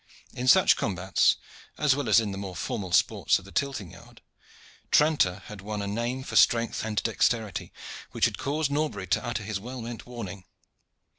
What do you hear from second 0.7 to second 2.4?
combats, as well as in the